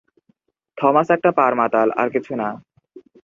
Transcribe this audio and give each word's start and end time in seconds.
Thomas 0.77 1.07
একটা 1.09 1.29
পাড় 1.31 1.55
মাতাল, 1.55 1.87
আর 1.91 2.07
কিছু 2.09 2.33
না। 2.35 2.47